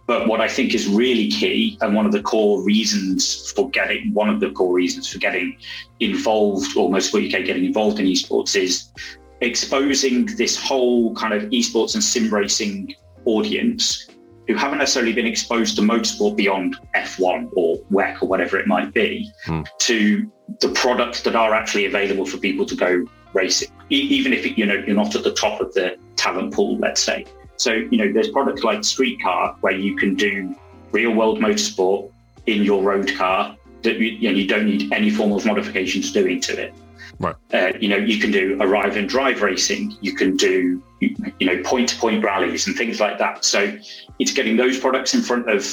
[0.07, 4.15] But what I think is really key, and one of the core reasons for getting,
[4.15, 5.59] one of the core reasons for getting
[5.99, 8.93] involved, almost for UK getting involved in esports, is
[9.41, 14.07] exposing this whole kind of esports and sim racing audience
[14.47, 18.93] who haven't necessarily been exposed to motorsport beyond F1 or WEC or whatever it might
[18.95, 19.63] be, Hmm.
[19.79, 20.31] to
[20.61, 24.65] the products that are actually available for people to go racing, e- even if you
[24.65, 27.25] know you're not at the top of the talent pool, let's say.
[27.57, 30.55] So you know, there's products like Streetcar where you can do
[30.93, 32.11] real world motorsport
[32.47, 36.13] in your road car that you, you, know, you don't need any form of modifications
[36.13, 36.73] doing to it.
[37.19, 37.35] Right.
[37.53, 39.97] Uh, you know, you can do arrive and drive racing.
[40.01, 43.45] You can do, you know, point to point rallies and things like that.
[43.45, 43.77] So
[44.19, 45.67] it's getting those products in front of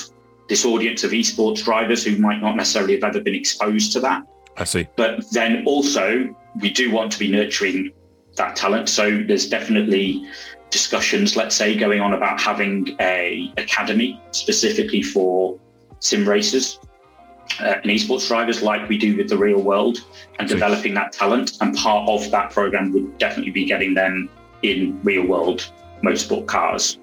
[0.49, 4.23] this audience of esports drivers who might not necessarily have ever been exposed to that.
[4.58, 4.88] I see.
[4.95, 7.91] But then also, we do want to be nurturing
[8.36, 8.89] that talent.
[8.89, 10.27] So there's definitely
[10.69, 15.60] discussions, let's say, going on about having a academy specifically for
[15.99, 16.79] sim racers
[17.60, 19.99] uh, and esports drivers, like we do with the real world,
[20.39, 21.58] and developing that talent.
[21.62, 24.29] And part of that program would definitely be getting them
[24.62, 25.69] in real world
[26.03, 26.97] motorsport cars.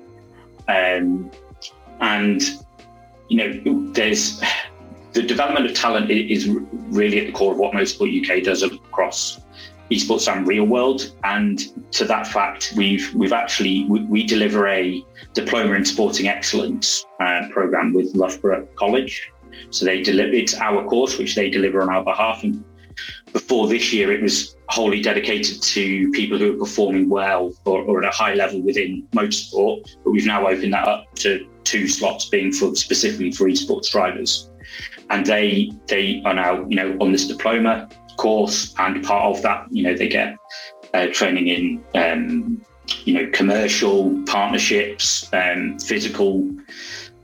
[0.68, 1.30] Um,
[2.00, 2.42] and
[3.28, 4.42] you know, there's
[5.12, 9.40] the development of talent is really at the core of what Motorsport UK does across
[9.90, 11.12] esports and real world.
[11.24, 11.60] And
[11.92, 17.48] to that fact, we've we've actually we, we deliver a diploma in sporting excellence uh,
[17.50, 19.30] program with Loughborough College.
[19.70, 22.64] So they deliver it's our course, which they deliver on our behalf, and
[23.32, 28.02] before this year, it was wholly dedicated to people who are performing well or, or,
[28.02, 29.88] at a high level within motorsport.
[30.04, 34.50] But we've now opened that up to two slots being for specifically for esports drivers,
[35.10, 39.66] and they they are now you know on this diploma course, and part of that
[39.70, 40.36] you know they get
[40.94, 42.64] uh, training in um,
[43.04, 46.48] you know commercial partnerships, um, physical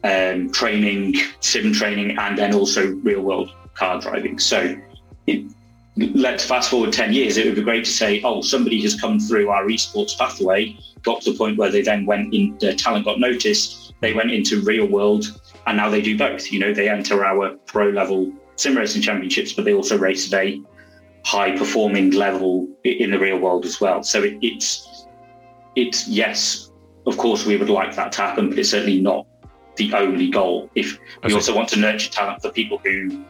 [0.07, 4.39] um, training, sim training, and then also real world car driving.
[4.39, 4.77] So
[5.27, 5.45] it,
[5.97, 9.19] let's fast forward 10 years, it would be great to say, oh, somebody has come
[9.19, 13.05] through our esports pathway, got to the point where they then went in, their talent
[13.05, 16.53] got noticed, they went into real world, and now they do both.
[16.53, 20.41] You know, they enter our pro level sim racing championships, but they also race at
[20.41, 20.63] a
[21.25, 24.03] high performing level in the real world as well.
[24.03, 25.07] So it, it's,
[25.75, 26.71] it's, yes,
[27.07, 29.27] of course, we would like that to happen, but it's certainly not
[29.77, 30.71] the only goal.
[30.75, 33.25] If we also want to nurture talent for people who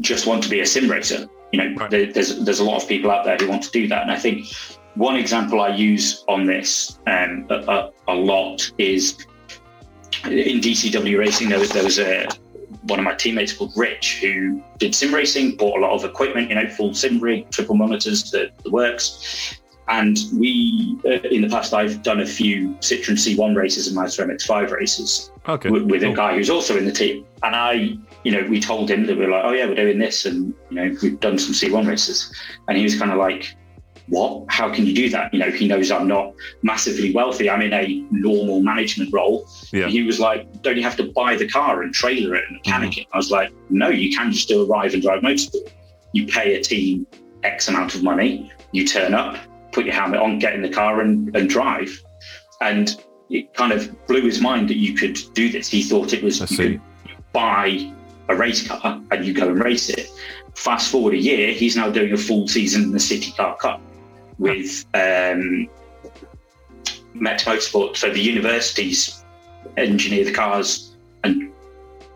[0.00, 1.90] just want to be a sim racer, you know, right.
[1.90, 4.10] there, there's there's a lot of people out there who want to do that, and
[4.10, 4.46] I think
[4.94, 9.26] one example I use on this um, a, a, a, lot is
[10.24, 11.48] in DCW racing.
[11.48, 12.28] There was there was a
[12.84, 16.48] one of my teammates called Rich who did sim racing, bought a lot of equipment,
[16.48, 19.60] you know, full sim rig, triple monitors, the, the works.
[19.90, 24.24] And we, uh, in the past, I've done a few Citroen C1 races and Mazda
[24.24, 25.68] MX5 races okay.
[25.68, 26.12] with, with cool.
[26.12, 27.26] a guy who's also in the team.
[27.42, 29.98] And I, you know, we told him that we are like, oh yeah, we're doing
[29.98, 32.32] this, and you know, we've done some C1 races,
[32.68, 33.56] and he was kind of like,
[34.06, 34.44] what?
[34.48, 35.34] How can you do that?
[35.34, 37.50] You know, he knows I'm not massively wealthy.
[37.50, 39.48] I'm in a normal management role.
[39.72, 39.86] Yeah.
[39.88, 42.90] he was like, don't you have to buy the car and trailer it and mechanic
[42.90, 43.00] mm-hmm.
[43.00, 43.06] it?
[43.12, 45.70] I was like, no, you can just still arrive and drive motorsport.
[46.12, 47.06] You pay a team
[47.44, 49.36] X amount of money, you turn up,
[49.72, 51.90] put your helmet on, get in the car and, and drive.
[52.60, 52.94] And
[53.30, 55.68] it kind of blew his mind that you could do this.
[55.68, 56.80] He thought it was you could
[57.32, 57.92] buy
[58.28, 60.08] a race car and you go and race it.
[60.54, 63.80] Fast forward a year, he's now doing a full season in the City Car Cup
[64.38, 65.68] with um,
[67.14, 67.96] Met Motorsport.
[67.96, 69.24] So the universities
[69.76, 71.52] engineer the cars and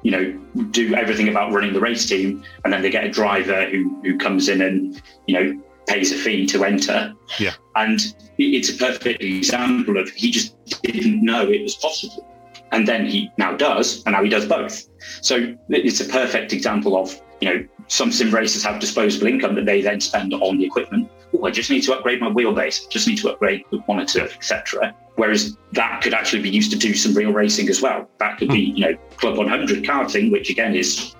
[0.02, 0.32] you know
[0.70, 4.18] do everything about running the race team, and then they get a driver who who
[4.18, 7.14] comes in and you know pays a fee to enter.
[7.38, 7.54] Yeah.
[7.76, 8.00] And
[8.38, 12.28] it's a perfect example of he just didn't know it was possible.
[12.72, 14.88] And then he now does, and now he does both.
[15.20, 19.66] So it's a perfect example of, you know, some sim racers have disposable income that
[19.66, 21.10] they then spend on the equipment.
[21.34, 24.22] Oh, I just need to upgrade my wheelbase, I just need to upgrade the monitor,
[24.22, 24.94] etc.
[25.16, 28.08] Whereas that could actually be used to do some real racing as well.
[28.18, 28.76] That could be, hmm.
[28.76, 31.14] you know, Club 100 karting, which again is,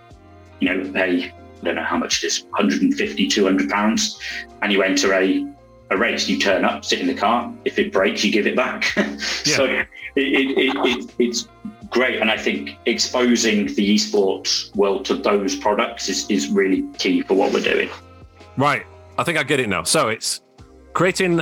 [0.61, 1.33] you know, a
[1.64, 4.20] I don't know how much it is 150, 200 pounds,
[4.61, 5.46] and you enter a,
[5.90, 6.29] a race.
[6.29, 7.50] You turn up, sit in the car.
[7.64, 8.85] If it breaks, you give it back.
[9.44, 11.48] so it, it, it, it's
[11.88, 12.20] great.
[12.20, 17.33] And I think exposing the esports world to those products is, is really key for
[17.33, 17.88] what we're doing.
[18.59, 18.85] Right.
[19.16, 19.85] I think I get it now.
[19.85, 20.42] So it's
[20.92, 21.40] creating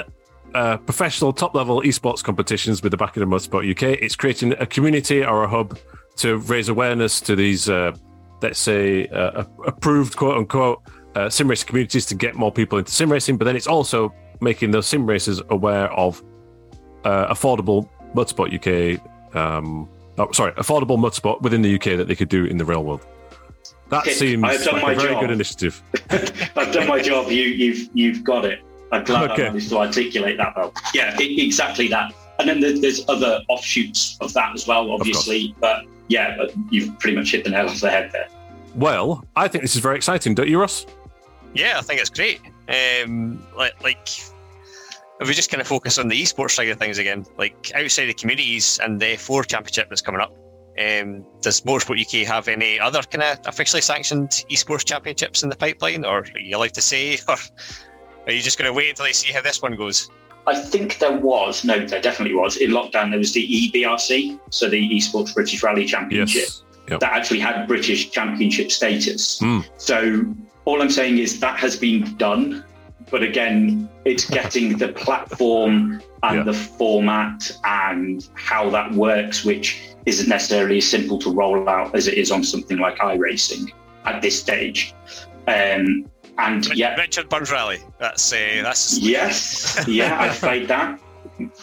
[0.54, 3.98] uh, professional top level esports competitions with the backing of Motorsport UK.
[4.00, 5.76] It's creating a community or a hub
[6.18, 7.96] to raise awareness to these uh,
[8.42, 10.83] let's say, uh, approved quote unquote
[11.14, 14.12] uh, sim racing communities to get more people into sim racing, but then it's also
[14.40, 16.22] making those sim racers aware of
[17.05, 19.00] uh, affordable motorsport UK.
[19.37, 22.85] Um, oh, sorry, affordable motorsport within the UK that they could do in the real
[22.85, 23.07] world.
[23.90, 25.20] That seems like a very job.
[25.20, 25.83] good initiative.
[26.57, 27.31] I've done my job.
[27.31, 28.61] You, you've, you've got it.
[28.90, 29.46] I'm glad okay.
[29.46, 30.72] I managed to articulate that well.
[30.94, 32.14] Yeah, it, exactly that.
[32.38, 35.55] And then there's other offshoots of that as well, obviously.
[35.61, 38.29] But yeah, but you've pretty much hit the nail on the head there.
[38.75, 40.87] Well, I think this is very exciting, don't you, Ross?
[41.55, 42.41] Yeah, I think it's great.
[42.69, 44.09] Um, like, like
[45.21, 48.07] if we just kind of focus on the esports side of things again, like outside
[48.07, 50.33] the communities and the F4 championship that's coming up,
[50.79, 55.57] um, does Motorsport UK have any other kind of officially sanctioned esports championships in the
[55.57, 57.37] pipeline, or are you allowed to say, or
[58.27, 60.11] are you just going to wait until you see how this one goes?
[60.46, 62.57] I think there was, no, there definitely was.
[62.57, 66.62] In lockdown, there was the EBRC, so the Esports British Rally Championship, yes.
[66.88, 67.00] yep.
[67.00, 69.38] that actually had British championship status.
[69.40, 69.64] Mm.
[69.76, 70.24] So
[70.64, 72.64] all I'm saying is that has been done.
[73.10, 76.42] But again, it's getting the platform and yeah.
[76.42, 82.08] the format and how that works, which isn't necessarily as simple to roll out as
[82.08, 83.71] it is on something like iRacing
[84.04, 84.94] at this stage.
[85.46, 87.78] Um, and Richard, yeah, Richard Burns Rally.
[87.98, 90.20] That's uh, that's yes, yeah.
[90.20, 91.00] I played that.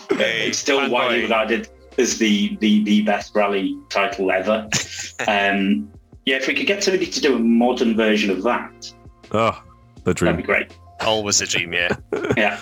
[0.09, 4.69] it's still widely regarded as the, the the best rally title ever.
[5.27, 5.91] um,
[6.25, 8.93] yeah, if we could get somebody to do a modern version of that,
[9.31, 9.63] oh,
[10.03, 10.33] the dream.
[10.33, 10.77] That'd be great.
[11.01, 11.95] Always a dream, yeah.
[12.37, 12.59] yeah.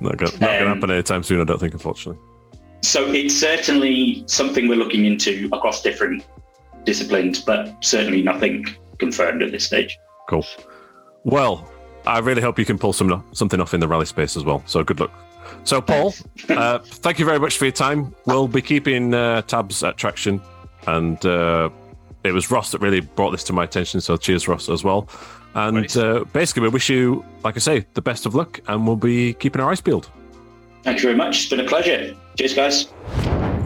[0.00, 2.20] Not going to um, happen anytime soon, I don't think, unfortunately.
[2.82, 6.26] So it's certainly something we're looking into across different
[6.84, 8.66] disciplines, but certainly nothing
[8.98, 9.98] confirmed at this stage.
[10.28, 10.44] Cool.
[11.24, 11.70] Well,
[12.06, 14.62] I really hope you can pull some something off in the rally space as well.
[14.66, 15.12] So good luck.
[15.64, 16.14] So, Paul,
[16.48, 18.14] uh, thank you very much for your time.
[18.26, 20.40] We'll be keeping uh, tabs at Traction,
[20.86, 21.70] and uh,
[22.24, 24.00] it was Ross that really brought this to my attention.
[24.00, 25.08] So, cheers, Ross, as well.
[25.54, 28.96] And uh, basically, we wish you, like I say, the best of luck, and we'll
[28.96, 30.08] be keeping our eyes peeled.
[30.82, 31.40] Thank you very much.
[31.40, 32.16] It's been a pleasure.
[32.38, 32.88] Cheers, guys.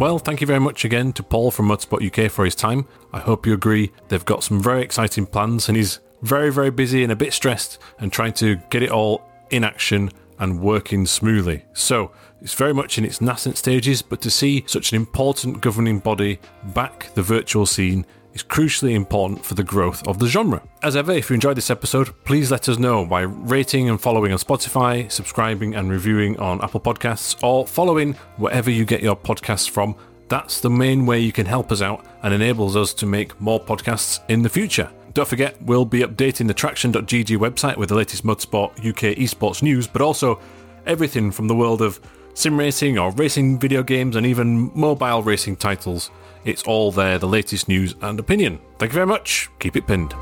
[0.01, 2.87] Well, thank you very much again to Paul from Motorsport UK for his time.
[3.13, 7.03] I hope you agree they've got some very exciting plans, and he's very, very busy
[7.03, 11.65] and a bit stressed and trying to get it all in action and working smoothly.
[11.75, 12.11] So,
[12.41, 16.41] it's very much in its nascent stages, but to see such an important governing body
[16.75, 20.63] back the virtual scene is crucially important for the growth of the genre.
[20.83, 24.33] As ever, if you enjoyed this episode, please let us know by rating and following
[24.33, 29.71] on Spotify, subscribing and reviewing on Apple Podcasts, or following wherever you get your podcasts
[29.71, 29.95] from.
[30.29, 33.61] That's the main way you can help us out and enables us to make more
[33.61, 34.91] podcasts in the future.
[35.15, 39.87] Don't forget, we'll be updating the Traction.gg website with the latest Motorsport UK esports news,
[39.87, 40.41] but also
[40.87, 42.01] everything from the world of
[42.35, 46.11] sim racing or racing video games and even mobile racing titles.
[46.45, 48.59] It's all there, the latest news and opinion.
[48.79, 49.49] Thank you very much.
[49.61, 50.15] Keep it pinned.